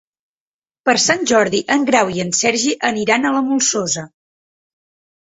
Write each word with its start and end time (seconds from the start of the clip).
Per 0.89 0.93
Sant 1.01 1.19
Jordi 1.31 1.59
en 1.75 1.83
Grau 1.89 2.09
i 2.15 2.23
en 2.23 2.31
Sergi 2.37 2.73
aniran 2.89 3.27
a 3.27 3.33
la 3.35 3.43
Molsosa. 3.51 4.07